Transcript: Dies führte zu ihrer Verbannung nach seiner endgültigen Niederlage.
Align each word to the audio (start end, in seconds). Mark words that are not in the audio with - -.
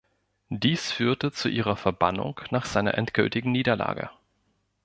Dies 0.49 0.91
führte 0.91 1.31
zu 1.31 1.47
ihrer 1.47 1.75
Verbannung 1.75 2.41
nach 2.49 2.65
seiner 2.65 2.95
endgültigen 2.95 3.51
Niederlage. 3.51 4.09